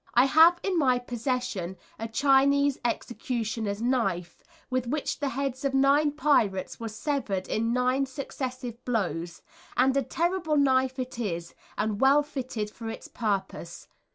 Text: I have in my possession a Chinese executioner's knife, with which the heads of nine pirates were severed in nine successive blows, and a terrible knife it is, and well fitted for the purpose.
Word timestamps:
I 0.15 0.25
have 0.25 0.59
in 0.63 0.79
my 0.79 0.97
possession 0.97 1.77
a 1.99 2.07
Chinese 2.07 2.79
executioner's 2.83 3.83
knife, 3.83 4.41
with 4.71 4.87
which 4.87 5.19
the 5.19 5.29
heads 5.29 5.63
of 5.63 5.75
nine 5.75 6.11
pirates 6.13 6.79
were 6.79 6.87
severed 6.89 7.47
in 7.47 7.71
nine 7.71 8.07
successive 8.07 8.83
blows, 8.83 9.43
and 9.77 9.95
a 9.95 10.01
terrible 10.01 10.57
knife 10.57 10.97
it 10.97 11.19
is, 11.19 11.53
and 11.77 12.01
well 12.01 12.23
fitted 12.23 12.71
for 12.71 12.85
the 12.87 13.09
purpose. 13.13 13.89